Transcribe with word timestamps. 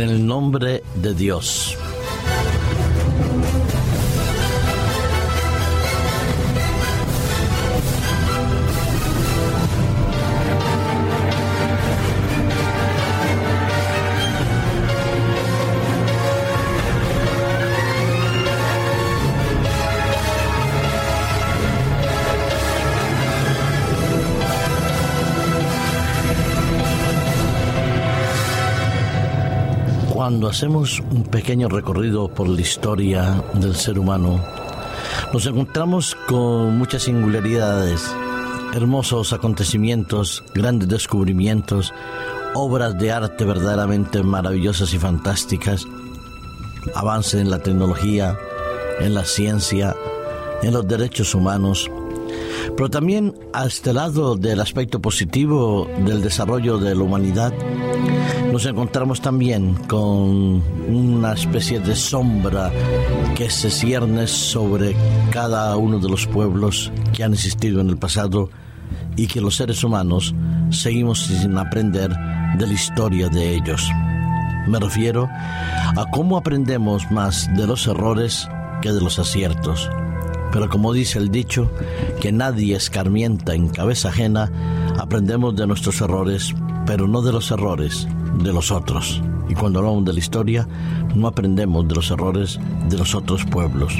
en 0.00 0.10
el 0.10 0.26
nombre 0.26 0.82
de 0.96 1.14
Dios. 1.14 1.76
Cuando 30.24 30.48
hacemos 30.48 31.00
un 31.10 31.24
pequeño 31.24 31.68
recorrido 31.68 32.28
por 32.28 32.48
la 32.48 32.62
historia 32.62 33.44
del 33.52 33.76
ser 33.76 33.98
humano, 33.98 34.42
nos 35.34 35.44
encontramos 35.44 36.16
con 36.26 36.78
muchas 36.78 37.02
singularidades, 37.02 38.10
hermosos 38.72 39.34
acontecimientos, 39.34 40.42
grandes 40.54 40.88
descubrimientos, 40.88 41.92
obras 42.54 42.96
de 42.98 43.12
arte 43.12 43.44
verdaderamente 43.44 44.22
maravillosas 44.22 44.94
y 44.94 44.98
fantásticas, 44.98 45.84
avance 46.94 47.38
en 47.38 47.50
la 47.50 47.58
tecnología, 47.58 48.34
en 49.00 49.12
la 49.12 49.26
ciencia, 49.26 49.94
en 50.62 50.72
los 50.72 50.88
derechos 50.88 51.34
humanos, 51.34 51.90
pero 52.78 52.88
también 52.88 53.34
a 53.52 53.66
este 53.66 53.92
lado 53.92 54.36
del 54.36 54.60
aspecto 54.60 55.02
positivo 55.02 55.86
del 55.98 56.22
desarrollo 56.22 56.78
de 56.78 56.94
la 56.94 57.02
humanidad, 57.02 57.52
nos 58.54 58.66
encontramos 58.66 59.20
también 59.20 59.74
con 59.88 60.62
una 60.88 61.32
especie 61.32 61.80
de 61.80 61.96
sombra 61.96 62.70
que 63.34 63.50
se 63.50 63.68
cierne 63.68 64.28
sobre 64.28 64.94
cada 65.32 65.76
uno 65.76 65.98
de 65.98 66.08
los 66.08 66.28
pueblos 66.28 66.92
que 67.12 67.24
han 67.24 67.32
existido 67.32 67.80
en 67.80 67.90
el 67.90 67.96
pasado 67.96 68.50
y 69.16 69.26
que 69.26 69.40
los 69.40 69.56
seres 69.56 69.82
humanos 69.82 70.36
seguimos 70.70 71.24
sin 71.24 71.58
aprender 71.58 72.14
de 72.56 72.64
la 72.64 72.72
historia 72.72 73.28
de 73.28 73.56
ellos. 73.56 73.90
Me 74.68 74.78
refiero 74.78 75.28
a 75.28 76.04
cómo 76.12 76.36
aprendemos 76.36 77.10
más 77.10 77.50
de 77.56 77.66
los 77.66 77.88
errores 77.88 78.48
que 78.82 78.92
de 78.92 79.00
los 79.00 79.18
aciertos. 79.18 79.90
Pero 80.52 80.68
como 80.68 80.92
dice 80.92 81.18
el 81.18 81.32
dicho, 81.32 81.72
que 82.20 82.30
nadie 82.30 82.76
escarmienta 82.76 83.52
en 83.52 83.68
cabeza 83.68 84.10
ajena, 84.10 84.48
aprendemos 84.96 85.56
de 85.56 85.66
nuestros 85.66 86.00
errores, 86.00 86.54
pero 86.86 87.08
no 87.08 87.20
de 87.20 87.32
los 87.32 87.50
errores 87.50 88.06
de 88.38 88.52
los 88.52 88.70
otros. 88.70 89.22
Y 89.48 89.54
cuando 89.54 89.80
hablamos 89.80 90.04
de 90.04 90.12
la 90.12 90.18
historia, 90.18 90.68
no 91.14 91.28
aprendemos 91.28 91.86
de 91.86 91.94
los 91.94 92.10
errores 92.10 92.58
de 92.88 92.98
los 92.98 93.14
otros 93.14 93.44
pueblos. 93.44 93.94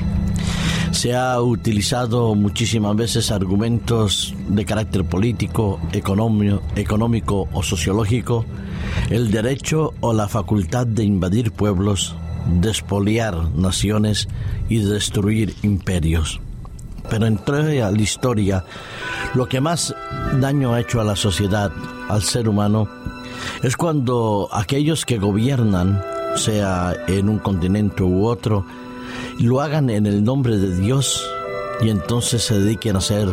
Se 0.91 1.15
ha 1.15 1.41
utilizado 1.41 2.35
muchísimas 2.35 2.97
veces 2.97 3.31
argumentos 3.31 4.35
de 4.49 4.65
carácter 4.65 5.05
político, 5.05 5.81
económico, 5.93 7.49
o 7.53 7.63
sociológico, 7.63 8.45
el 9.11 9.31
derecho 9.31 9.93
o 10.01 10.13
la 10.13 10.29
facultad 10.29 10.87
de 10.87 11.05
invadir 11.05 11.53
pueblos, 11.53 12.15
despoliar 12.61 13.51
naciones 13.57 14.29
y 14.69 14.79
destruir 14.79 15.55
imperios. 15.63 16.41
Pero 17.11 17.27
entre 17.27 17.83
a 17.83 17.91
la 17.91 18.01
historia, 18.01 18.65
lo 19.35 19.47
que 19.47 19.61
más 19.61 19.95
daño 20.41 20.73
ha 20.73 20.81
hecho 20.81 21.01
a 21.01 21.05
la 21.05 21.17
sociedad, 21.17 21.71
al 22.09 22.23
ser 22.23 22.49
humano, 22.49 22.89
es 23.63 23.77
cuando 23.77 24.49
aquellos 24.53 25.05
que 25.05 25.19
gobiernan, 25.19 26.03
sea 26.37 26.95
en 27.07 27.29
un 27.29 27.39
continente 27.39 28.03
u 28.03 28.27
otro, 28.27 28.65
lo 29.39 29.61
hagan 29.61 29.91
en 29.91 30.07
el 30.07 30.25
nombre 30.25 30.57
de 30.57 30.77
Dios 30.77 31.25
y 31.81 31.91
entonces 31.91 32.43
se 32.43 32.59
dediquen 32.59 32.97
a 32.97 32.99
hacer 32.99 33.29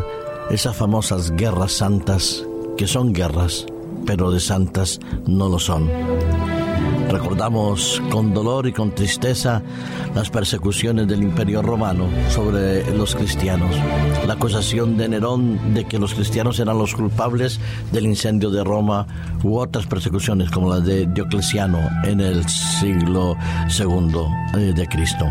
esas 0.50 0.76
famosas 0.76 1.32
guerras 1.32 1.72
santas, 1.72 2.46
que 2.78 2.88
son 2.88 3.14
guerras, 3.14 3.66
pero 4.06 4.32
de 4.32 4.40
santas 4.40 5.00
no 5.26 5.50
lo 5.50 5.60
son. 5.60 5.90
Recordamos 7.12 8.02
con 8.10 8.34
dolor 8.34 8.68
y 8.68 8.72
con 8.72 8.96
tristeza 8.96 9.62
las 10.16 10.30
persecuciones 10.30 11.10
del 11.10 11.24
Imperio 11.24 11.62
Romano 11.62 12.08
sobre 12.30 12.90
los 12.96 13.16
cristianos, 13.16 13.76
la 14.26 14.34
acusación 14.34 14.96
de 14.96 15.10
Nerón 15.10 15.74
de 15.74 15.84
que 15.84 16.00
los 16.00 16.14
cristianos 16.14 16.60
eran 16.62 16.78
los 16.78 16.96
culpables 16.96 17.60
del 17.92 18.06
incendio 18.06 18.50
de 18.50 18.64
Roma 18.64 19.08
u 19.44 19.58
otras 19.58 19.88
persecuciones 19.88 20.50
como 20.52 20.74
la 20.74 20.80
de 20.80 21.06
Diocleciano 21.06 21.80
en 22.06 22.22
el 22.22 22.48
siglo 22.48 23.36
II 23.78 24.14
eh, 24.58 24.74
de 24.74 24.88
Cristo. 24.88 25.26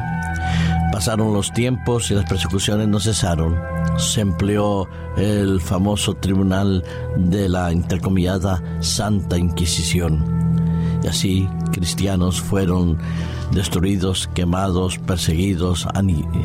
Pasaron 0.92 1.32
los 1.32 1.50
tiempos 1.50 2.10
y 2.10 2.14
las 2.14 2.28
persecuciones 2.28 2.88
no 2.88 3.00
cesaron. 3.00 3.58
Se 3.97 4.20
empleó 4.20 4.86
el 5.16 5.62
famoso 5.62 6.14
tribunal 6.14 6.84
de 7.16 7.48
la 7.48 7.72
intercomillada 7.72 8.62
Santa 8.80 9.38
Inquisición 9.38 10.41
y 11.02 11.06
así 11.06 11.48
cristianos 11.72 12.40
fueron 12.40 12.98
destruidos, 13.52 14.28
quemados, 14.34 14.98
perseguidos, 14.98 15.86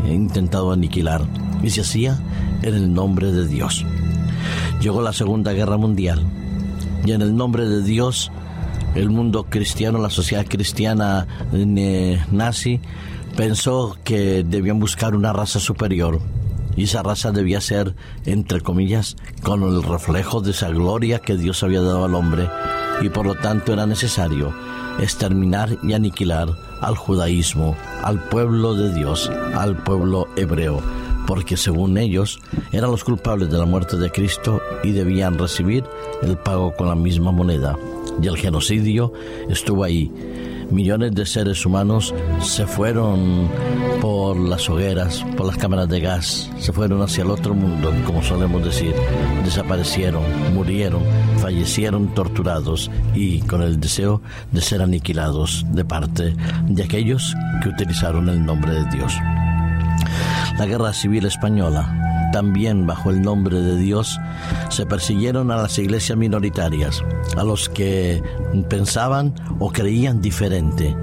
intentado 0.08 0.72
aniquilar. 0.72 1.22
Y 1.64 1.70
se 1.70 1.82
hacía 1.82 2.20
en 2.62 2.74
el 2.74 2.94
nombre 2.94 3.32
de 3.32 3.48
Dios. 3.48 3.86
Llegó 4.82 5.02
la 5.02 5.14
Segunda 5.14 5.54
Guerra 5.54 5.78
Mundial 5.78 6.24
y 7.06 7.12
en 7.12 7.22
el 7.22 7.36
nombre 7.36 7.68
de 7.68 7.84
Dios 7.84 8.32
el 8.96 9.10
mundo 9.10 9.48
cristiano, 9.50 10.00
la 10.00 10.10
sociedad 10.10 10.46
cristiana 10.48 11.28
eh, 11.54 12.24
nazi, 12.32 12.80
pensó 13.36 13.98
que 14.04 14.44
debían 14.44 14.80
buscar 14.80 15.16
una 15.16 15.34
raza 15.34 15.60
superior 15.60 16.22
y 16.78 16.84
esa 16.84 17.04
raza 17.04 17.32
debía 17.32 17.60
ser, 17.62 17.96
entre 18.26 18.62
comillas, 18.62 19.18
con 19.44 19.64
el 19.64 19.84
reflejo 19.84 20.42
de 20.42 20.52
esa 20.52 20.70
gloria 20.70 21.20
que 21.20 21.36
Dios 21.36 21.62
había 21.64 21.82
dado 21.82 22.06
al 22.06 22.16
hombre 22.16 22.48
y 23.02 23.10
por 23.10 23.26
lo 23.26 23.36
tanto 23.36 23.74
era 23.74 23.86
necesario 23.86 24.54
exterminar 25.00 25.78
y 25.84 25.94
aniquilar 25.94 26.50
al 26.82 26.96
judaísmo, 26.96 27.76
al 28.04 28.20
pueblo 28.30 28.76
de 28.76 28.94
Dios, 28.94 29.30
al 29.56 29.76
pueblo 29.84 30.28
hebreo, 30.36 30.82
porque 31.28 31.58
según 31.58 31.98
ellos 31.98 32.40
eran 32.72 32.92
los 32.92 33.04
culpables 33.04 33.50
de 33.50 33.58
la 33.58 33.66
muerte 33.66 33.98
de 33.98 34.12
Cristo 34.12 34.62
y 34.84 34.92
debían 34.92 35.38
recibir 35.38 35.84
el 36.22 36.38
pago 36.38 36.74
con 36.76 36.88
la 36.88 36.96
misma 36.96 37.32
moneda. 37.32 37.78
Y 38.22 38.28
el 38.28 38.38
genocidio 38.38 39.12
estuvo 39.50 39.84
ahí 39.84 40.12
millones 40.72 41.14
de 41.14 41.26
seres 41.26 41.66
humanos 41.66 42.14
se 42.42 42.66
fueron 42.66 43.50
por 44.02 44.38
las 44.38 44.70
hogueras, 44.70 45.26
por 45.38 45.48
las 45.48 45.58
cámaras 45.58 45.90
de 45.90 46.00
gas, 46.00 46.50
se 46.60 46.72
fueron 46.72 47.02
hacia 47.02 47.24
el 47.24 47.32
otro 47.32 47.54
mundo, 47.54 47.94
como 48.06 48.22
solemos 48.24 48.64
decir, 48.64 48.94
desaparecieron, 49.44 50.24
murieron, 50.54 51.02
fallecieron 51.38 52.14
torturados 52.14 52.92
y 53.14 53.42
con 53.42 53.62
el 53.62 53.80
deseo 53.80 54.22
de 54.52 54.62
ser 54.62 54.82
aniquilados 54.82 55.66
de 55.70 55.86
parte 55.86 56.36
de 56.68 56.84
aquellos 56.84 57.36
que 57.62 57.70
utilizaron 57.70 58.30
el 58.30 58.46
nombre 58.46 58.74
de 58.74 58.86
Dios. 58.92 59.14
La 60.58 60.66
guerra 60.66 60.94
civil 60.94 61.26
española 61.26 62.05
también 62.36 62.86
bajo 62.86 63.12
el 63.12 63.22
nombre 63.22 63.62
de 63.62 63.78
Dios, 63.78 64.20
se 64.68 64.86
persiguieron 64.86 65.52
a 65.52 65.56
las 65.56 65.80
iglesias 65.80 66.18
minoritarias, 66.18 67.02
a 67.38 67.46
los 67.46 67.70
que 67.70 68.22
pensaban 68.70 69.34
o 69.58 69.72
creían 69.72 70.22
diferente. 70.22 70.94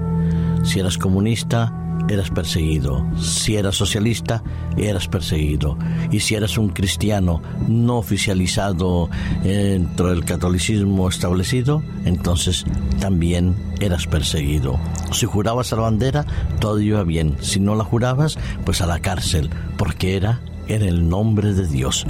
Si 0.63 0.79
eras 0.79 0.99
comunista, 0.99 1.73
eras 2.07 2.29
perseguido. 2.29 3.03
Si 3.17 3.55
eras 3.55 3.75
socialista, 3.75 4.43
eras 4.77 5.07
perseguido. 5.07 5.75
Y 6.11 6.19
si 6.19 6.35
eras 6.35 6.55
un 6.59 6.69
cristiano 6.69 7.41
no 7.67 7.97
oficializado 7.97 9.09
dentro 9.41 10.09
del 10.09 10.25
catolicismo 10.25 11.09
establecido, 11.09 11.81
entonces 12.05 12.63
también 12.99 13.55
eras 13.79 14.05
perseguido. 14.05 14.79
Si 15.11 15.25
jurabas 15.25 15.73
a 15.73 15.77
la 15.77 15.81
bandera, 15.81 16.27
todo 16.59 16.79
iba 16.79 17.03
bien. 17.03 17.37
Si 17.41 17.59
no 17.59 17.73
la 17.73 17.83
jurabas, 17.83 18.37
pues 18.65 18.83
a 18.83 18.85
la 18.85 18.99
cárcel, 18.99 19.49
porque 19.77 20.15
era 20.15 20.39
en 20.67 20.81
el 20.81 21.07
nombre 21.07 21.53
de 21.53 21.67
Dios. 21.67 22.05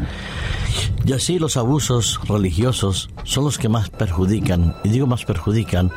Y 1.06 1.14
así 1.14 1.40
los 1.40 1.58
abusos 1.58 2.20
religiosos 2.28 3.10
son 3.24 3.46
los 3.46 3.58
que 3.58 3.70
más 3.70 3.90
perjudican, 3.90 4.76
y 4.84 4.90
digo 4.90 5.08
más 5.08 5.26
perjudican, 5.26 5.92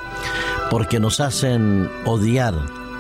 porque 0.71 1.01
nos 1.01 1.21
hacen 1.21 1.89
odiar 2.05 2.55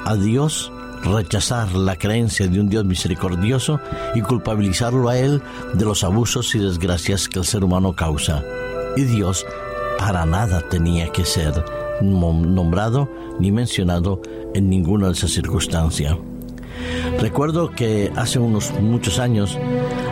a 0.04 0.14
Dios, 0.14 0.72
rechazar 1.02 1.72
la 1.74 1.96
creencia 1.96 2.46
de 2.46 2.60
un 2.60 2.68
Dios 2.68 2.84
misericordioso 2.84 3.80
y 4.14 4.20
culpabilizarlo 4.20 5.08
a 5.08 5.18
Él 5.18 5.42
de 5.74 5.84
los 5.84 6.04
abusos 6.04 6.54
y 6.54 6.58
desgracias 6.58 7.28
que 7.28 7.40
el 7.40 7.44
ser 7.44 7.64
humano 7.64 7.94
causa. 7.94 8.42
Y 8.96 9.02
Dios 9.02 9.44
para 9.98 10.24
nada 10.24 10.62
tenía 10.68 11.10
que 11.10 11.24
ser 11.24 11.64
nombrado 12.00 13.10
ni 13.38 13.50
mencionado 13.50 14.20
en 14.54 14.68
ninguna 14.68 15.06
de 15.06 15.12
esas 15.14 15.32
circunstancias. 15.32 16.16
Recuerdo 17.20 17.70
que 17.70 18.12
hace 18.16 18.38
unos 18.38 18.72
muchos 18.80 19.18
años 19.18 19.58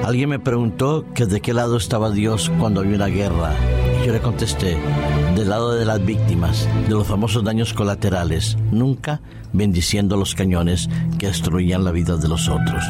alguien 0.05 0.31
me 0.31 0.38
preguntó 0.38 1.05
que 1.14 1.26
de 1.26 1.40
qué 1.40 1.52
lado 1.52 1.76
estaba 1.76 2.11
Dios 2.11 2.50
cuando 2.58 2.81
había 2.81 2.96
una 2.96 3.06
guerra. 3.06 3.55
Y 4.02 4.06
yo 4.06 4.12
le 4.12 4.20
contesté, 4.20 4.76
del 5.34 5.49
lado 5.49 5.75
de 5.75 5.84
las 5.84 6.05
víctimas, 6.05 6.69
de 6.88 6.94
los 6.94 7.06
famosos 7.06 7.44
daños 7.44 7.72
colaterales, 7.75 8.56
nunca 8.70 9.20
bendiciendo 9.52 10.16
los 10.16 10.34
cañones 10.34 10.88
que 11.19 11.28
destruían 11.28 11.84
la 11.84 11.93
vida 11.93 12.16
de 12.16 12.28
los 12.28 12.49
otros. 12.49 12.84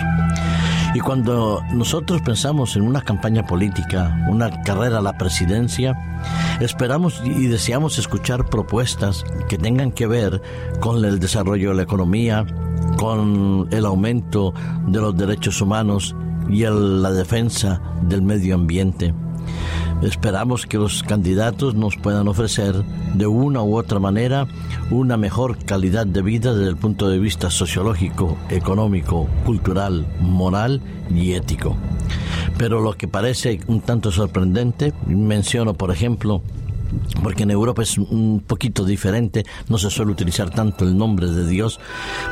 Y 0.94 1.00
cuando 1.00 1.60
nosotros 1.72 2.22
pensamos 2.22 2.76
en 2.76 2.82
una 2.82 3.02
campaña 3.02 3.44
política, 3.44 4.24
una 4.28 4.62
carrera 4.62 4.98
a 4.98 5.02
la 5.02 5.18
presidencia, 5.18 5.96
esperamos 6.60 7.20
y 7.24 7.48
deseamos 7.48 7.98
escuchar 7.98 8.46
propuestas 8.46 9.24
que 9.48 9.58
tengan 9.58 9.90
que 9.90 10.06
ver 10.06 10.40
con 10.78 11.04
el 11.04 11.18
desarrollo 11.18 11.70
de 11.70 11.76
la 11.76 11.82
economía, 11.82 12.46
con 12.96 13.68
el 13.70 13.86
aumento 13.86 14.52
de 14.86 15.00
los 15.00 15.16
derechos 15.16 15.60
humanos 15.60 16.14
y 16.48 16.62
la 16.62 17.10
defensa 17.10 17.80
del 18.02 18.22
medio 18.22 18.54
ambiente. 18.54 19.14
Esperamos 20.02 20.66
que 20.66 20.76
los 20.76 21.02
candidatos 21.02 21.74
nos 21.74 21.96
puedan 21.96 22.28
ofrecer 22.28 22.74
de 23.14 23.26
una 23.26 23.62
u 23.62 23.76
otra 23.76 23.98
manera 23.98 24.46
una 24.90 25.16
mejor 25.16 25.56
calidad 25.64 26.06
de 26.06 26.20
vida 26.20 26.52
desde 26.52 26.68
el 26.68 26.76
punto 26.76 27.08
de 27.08 27.18
vista 27.18 27.50
sociológico, 27.50 28.36
económico, 28.50 29.28
cultural, 29.46 30.06
moral 30.20 30.82
y 31.14 31.32
ético. 31.32 31.76
Pero 32.58 32.80
lo 32.80 32.94
que 32.94 33.08
parece 33.08 33.60
un 33.66 33.80
tanto 33.80 34.10
sorprendente, 34.10 34.92
menciono 35.06 35.74
por 35.74 35.90
ejemplo 35.90 36.42
porque 37.22 37.44
en 37.44 37.50
Europa 37.50 37.82
es 37.82 37.98
un 37.98 38.42
poquito 38.46 38.84
diferente, 38.84 39.44
no 39.68 39.78
se 39.78 39.90
suele 39.90 40.12
utilizar 40.12 40.50
tanto 40.50 40.84
el 40.84 40.96
nombre 40.96 41.28
de 41.28 41.46
Dios. 41.46 41.80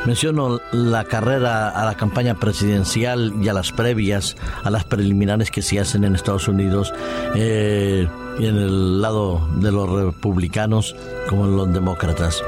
Menciono 0.05 0.59
la 0.71 1.05
carrera 1.05 1.69
a 1.69 1.85
la 1.85 1.95
campaña 1.95 2.39
presidencial 2.39 3.33
y 3.41 3.47
a 3.47 3.53
las 3.53 3.71
previas, 3.71 4.35
a 4.63 4.69
las 4.69 4.83
preliminares 4.83 5.51
que 5.51 5.61
se 5.61 5.79
hacen 5.79 6.03
en 6.03 6.15
Estados 6.15 6.47
Unidos, 6.47 6.93
eh, 7.35 8.07
en 8.39 8.57
el 8.57 9.01
lado 9.01 9.47
de 9.57 9.71
los 9.71 9.89
republicanos 9.89 10.95
como 11.29 11.45
en 11.45 11.55
los 11.55 11.73
demócratas 11.73 12.41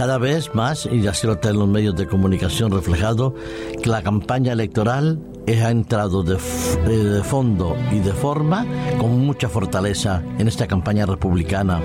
cada 0.00 0.16
vez 0.16 0.54
más, 0.54 0.88
y 0.90 1.06
así 1.08 1.26
lo 1.26 1.38
en 1.42 1.58
los 1.58 1.68
medios 1.68 1.94
de 1.94 2.06
comunicación 2.06 2.70
reflejado, 2.70 3.34
que 3.82 3.90
la 3.90 4.02
campaña 4.02 4.54
electoral 4.54 5.20
ha 5.58 5.70
entrado 5.70 6.22
de, 6.22 6.36
eh, 6.36 6.88
de, 6.88 7.22
fondo 7.24 7.76
y 7.90 7.98
de 7.98 8.12
forma 8.12 8.64
con 8.98 9.26
mucha 9.26 9.48
fortaleza 9.48 10.22
en 10.38 10.48
esta 10.48 10.66
campaña 10.66 11.06
republicana. 11.06 11.80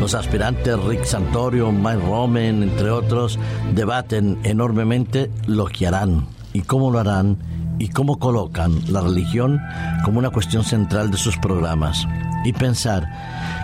Los 0.00 0.14
aspirantes 0.14 0.78
Rick 0.84 1.04
Santorio, 1.04 1.72
Mike 1.72 2.06
Roman, 2.06 2.62
entre 2.62 2.90
otros, 2.90 3.38
debaten 3.74 4.38
enormemente 4.44 5.30
lo 5.46 5.66
que 5.66 5.86
harán 5.86 6.26
y 6.52 6.62
cómo 6.62 6.90
lo 6.90 6.98
harán 6.98 7.38
y 7.78 7.88
cómo 7.88 8.18
colocan 8.18 8.80
la 8.88 9.00
religión 9.00 9.60
como 10.04 10.18
una 10.18 10.30
cuestión 10.30 10.64
central 10.64 11.10
de 11.10 11.16
sus 11.16 11.36
programas. 11.36 12.06
Y 12.44 12.52
pensar 12.52 13.08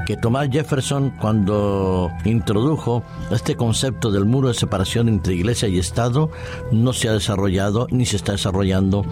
que 0.06 0.16
Thomas 0.16 0.48
Jefferson 0.50 1.10
cuando 1.20 2.10
introdujo 2.24 3.02
este 3.30 3.54
concepto 3.54 4.10
del 4.10 4.24
muro 4.24 4.48
de 4.48 4.54
separación 4.54 5.08
entre 5.08 5.34
iglesia 5.34 5.68
y 5.68 5.78
Estado 5.78 6.30
no 6.72 6.92
se 6.92 7.08
ha 7.08 7.12
desarrollado 7.12 7.86
ni 7.90 8.06
se 8.06 8.16
está 8.16 8.32
desarrollando 8.32 9.04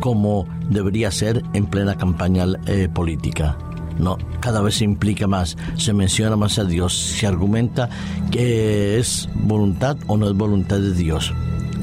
como 0.00 0.46
debería 0.68 1.10
ser 1.10 1.42
en 1.54 1.66
plena 1.66 1.96
campaña 1.96 2.44
eh, 2.66 2.88
política. 2.92 3.56
No, 3.98 4.18
cada 4.40 4.60
vez 4.60 4.76
se 4.76 4.84
implica 4.84 5.26
más, 5.26 5.56
se 5.76 5.92
menciona 5.92 6.36
más 6.36 6.58
a 6.58 6.64
Dios, 6.64 6.94
se 6.94 7.26
argumenta 7.26 7.88
que 8.30 8.98
es 8.98 9.28
voluntad 9.34 9.96
o 10.08 10.16
no 10.16 10.28
es 10.28 10.34
voluntad 10.34 10.78
de 10.78 10.92
Dios. 10.92 11.32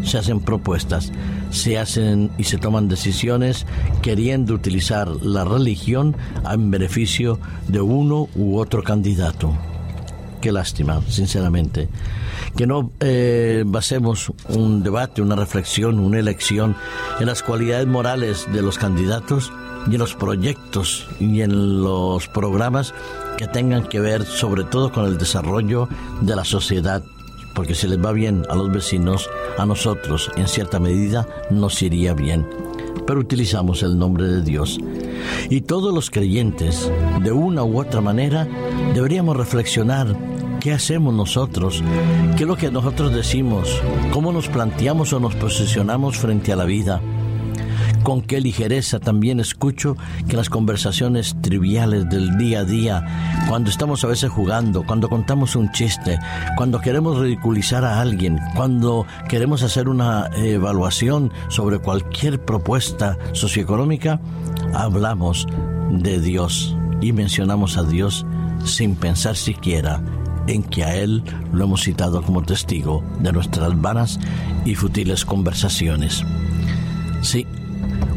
Se 0.04 0.18
hacen 0.18 0.42
propuestas, 0.42 1.12
se 1.52 1.78
hacen 1.78 2.32
y 2.38 2.46
se 2.46 2.58
toman 2.58 2.88
decisiones 2.88 3.66
queriendo 4.02 4.54
utilizar 4.54 5.08
la 5.08 5.44
religión 5.44 6.16
en 6.50 6.72
beneficio 6.72 7.40
de 7.68 7.82
uno 7.82 8.28
u 8.36 8.58
otro 8.58 8.84
candidato. 8.84 9.54
Qué 10.42 10.52
lástima, 10.52 11.02
sinceramente. 11.08 11.88
Que 12.58 12.66
no 12.66 12.92
eh, 13.00 13.64
basemos 13.66 14.32
un 14.50 14.82
debate, 14.82 15.22
una 15.22 15.36
reflexión, 15.36 16.00
una 16.00 16.18
elección 16.18 16.76
en 17.20 17.28
las 17.28 17.44
cualidades 17.44 17.86
morales 17.86 18.48
de 18.52 18.64
los 18.64 18.80
candidatos 18.80 19.54
y 19.90 19.94
en 19.94 20.00
los 20.00 20.16
proyectos 20.16 21.08
y 21.20 21.42
en 21.42 21.84
los 21.84 22.28
programas 22.28 22.94
que 23.38 23.48
tengan 23.48 23.88
que 23.88 24.00
ver 24.00 24.26
sobre 24.26 24.64
todo 24.64 24.92
con 24.92 25.06
el 25.06 25.18
desarrollo 25.18 25.88
de 26.22 26.36
la 26.36 26.44
sociedad 26.44 27.04
porque 27.54 27.76
si 27.76 27.88
les 27.88 28.04
va 28.04 28.12
bien 28.12 28.44
a 28.50 28.56
los 28.56 28.72
vecinos, 28.72 29.30
a 29.58 29.66
nosotros 29.66 30.32
en 30.38 30.48
cierta 30.48 30.80
medida 30.80 31.28
nos 31.50 31.82
iría 31.82 32.14
bien. 32.14 32.48
Pero 33.06 33.20
utilizamos 33.20 33.84
el 33.84 33.98
nombre 33.98 34.26
de 34.26 34.42
Dios. 34.42 34.80
Y 35.50 35.62
todos 35.62 35.94
los 35.94 36.10
creyentes, 36.10 36.92
de 37.22 37.32
una 37.32 37.64
u 37.64 37.80
otra 37.80 38.02
manera, 38.02 38.48
deberíamos 38.94 39.38
reflexionar 39.38 40.16
qué 40.60 40.74
hacemos 40.74 41.14
nosotros, 41.14 41.84
qué 42.38 42.44
es 42.44 42.48
lo 42.48 42.56
que 42.56 42.72
nosotros 42.72 43.14
decimos, 43.14 43.82
cómo 44.12 44.32
nos 44.32 44.48
planteamos 44.48 45.12
o 45.14 45.20
nos 45.20 45.36
posicionamos 45.36 46.18
frente 46.18 46.54
a 46.54 46.56
la 46.56 46.66
vida 46.66 47.02
con 48.04 48.22
qué 48.22 48.42
ligereza 48.42 49.00
también 49.00 49.40
escucho 49.40 49.96
que 50.28 50.36
las 50.36 50.50
conversaciones 50.50 51.36
triviales 51.42 52.10
del 52.10 52.38
día 52.38 52.60
a 52.60 52.66
día, 52.66 53.46
cuando 53.48 53.70
estamos 53.70 54.04
a 54.04 54.08
veces 54.08 54.30
jugando, 54.30 54.84
cuando 54.84 55.10
contamos 55.10 55.56
un 55.56 55.72
chiste, 55.72 56.20
cuando 56.58 56.80
queremos 56.82 57.20
ridiculizar 57.20 57.86
a 57.86 58.02
alguien, 58.02 58.40
cuando 58.56 59.06
queremos 59.30 59.64
hacer 59.64 59.90
una 59.90 60.30
evaluación 60.36 61.32
sobre 61.50 61.80
cualquier 61.80 62.44
propuesta 62.44 63.18
socioeconómica, 63.34 64.20
hablamos 64.74 65.48
de 65.92 66.20
Dios 66.20 66.76
y 67.02 67.14
mencionamos 67.14 67.78
a 67.78 67.84
Dios 67.84 68.26
sin 68.64 68.96
pensar 68.96 69.36
siquiera 69.36 70.02
en 70.48 70.64
que 70.64 70.84
a 70.84 70.96
Él 70.96 71.24
lo 71.52 71.66
hemos 71.66 71.82
citado 71.82 72.22
como 72.24 72.42
testigo 72.42 73.04
de 73.20 73.32
nuestras 73.32 73.80
vanas 73.80 74.20
y 74.66 74.76
futiles 74.76 75.26
conversaciones. 75.26 76.24
Sí, 77.22 77.46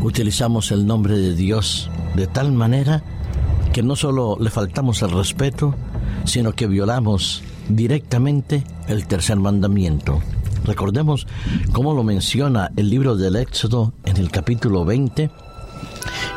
utilizamos 0.05 0.71
el 0.71 0.87
nombre 0.87 1.19
de 1.19 1.35
Dios 1.35 1.91
de 2.15 2.27
tal 2.27 2.53
manera 2.53 3.03
que 3.73 3.83
no 3.83 3.97
solo 3.97 4.37
le 4.39 4.51
faltamos 4.51 5.03
el 5.03 5.11
respeto, 5.11 5.75
sino 6.25 6.53
que 6.53 6.67
violamos 6.67 7.43
directamente 7.69 8.63
el 8.87 9.07
tercer 9.07 9.37
mandamiento. 9.37 10.21
Recordemos 10.65 11.27
cómo 11.73 11.95
lo 11.95 12.05
menciona 12.05 12.71
el 12.77 12.91
libro 12.91 13.17
del 13.17 13.37
Éxodo 13.37 13.93
en 14.05 14.19
el 14.19 14.31
capítulo 14.31 14.85
20 14.85 15.31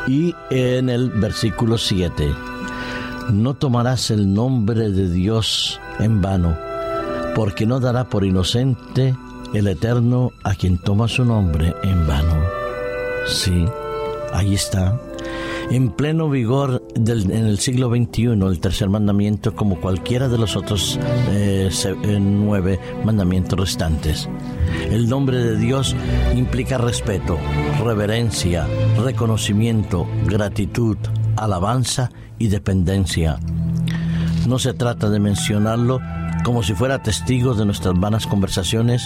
y 0.08 0.34
en 0.50 0.89
el 0.89 1.10
versículo 1.10 1.77
7. 1.77 2.34
No 3.34 3.53
tomarás 3.53 4.12
el 4.12 4.34
nombre 4.34 4.89
de 4.89 5.12
Dios 5.12 5.80
en 6.00 6.22
vano, 6.22 6.58
porque 7.36 7.65
no 7.65 7.82
dará 7.82 8.06
por 8.06 8.25
inocente 8.25 9.13
el 9.53 9.68
Eterno 9.68 10.32
a 10.44 10.56
quien 10.56 10.77
toma 10.77 11.08
su 11.08 11.25
nombre 11.25 11.75
en 11.84 12.08
vano. 12.08 12.37
Sí, 13.27 13.65
ahí 14.34 14.53
está. 14.53 15.00
En 15.69 15.91
pleno 15.91 16.29
vigor 16.29 16.81
en 16.96 17.31
el 17.31 17.60
siglo 17.60 17.89
XXI, 17.89 18.24
el 18.24 18.60
tercer 18.62 18.89
mandamiento, 18.89 19.53
como 19.53 19.81
cualquiera 19.81 20.29
de 20.29 20.38
los 20.38 20.55
otros 20.55 20.98
eh, 21.29 21.69
eh, 21.69 22.19
nueve 22.22 22.79
mandamientos 23.03 23.60
restantes. 23.60 24.29
El 24.89 25.10
nombre 25.10 25.38
de 25.38 25.57
Dios 25.57 25.93
implica 26.36 26.77
respeto, 26.77 27.38
reverencia, 27.84 28.65
reconocimiento, 29.03 30.07
gratitud, 30.25 30.98
alabanza 31.36 32.12
y 32.39 32.48
dependencia. 32.48 33.38
No 34.48 34.60
se 34.60 34.74
trata 34.74 35.10
de 35.10 35.19
mencionarlo 35.19 36.00
como 36.46 36.63
si 36.63 36.74
fuera 36.75 37.03
testigo 37.03 37.55
de 37.55 37.65
nuestras 37.65 38.00
vanas 38.00 38.25
conversaciones 38.25 39.05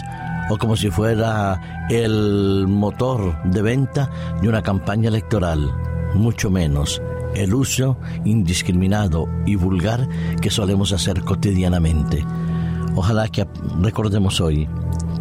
o 0.49 0.57
como 0.57 0.75
si 0.75 0.89
fuera 0.89 1.87
el 1.89 2.65
motor 2.67 3.41
de 3.43 3.61
venta 3.61 4.09
de 4.41 4.49
una 4.49 4.61
campaña 4.61 5.09
electoral, 5.09 5.71
mucho 6.13 6.49
menos 6.49 7.01
el 7.35 7.53
uso 7.53 7.97
indiscriminado 8.25 9.27
y 9.45 9.55
vulgar 9.55 10.07
que 10.41 10.49
solemos 10.49 10.91
hacer 10.91 11.21
cotidianamente. 11.21 12.25
Ojalá 12.95 13.27
que 13.29 13.47
recordemos 13.79 14.41
hoy 14.41 14.67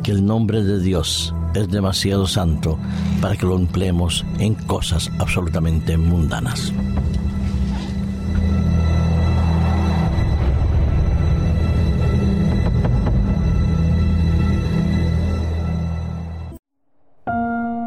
que 0.03 0.11
el 0.11 0.25
nombre 0.25 0.65
de 0.65 0.81
Dios 0.81 1.35
es 1.55 1.69
demasiado 1.69 2.27
santo 2.27 2.79
para 3.21 3.37
que 3.37 3.47
lo 3.47 3.57
empleemos 3.57 4.25
en 4.39 4.55
cosas 4.55 5.11
absolutamente 5.19 5.97
mundanas. 5.97 6.73